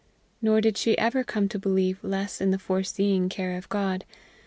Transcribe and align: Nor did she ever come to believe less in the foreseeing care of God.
Nor 0.41 0.61
did 0.61 0.77
she 0.79 0.97
ever 0.97 1.23
come 1.23 1.47
to 1.49 1.59
believe 1.59 2.03
less 2.03 2.41
in 2.41 2.49
the 2.49 2.57
foreseeing 2.57 3.29
care 3.29 3.55
of 3.55 3.69
God. 3.69 4.03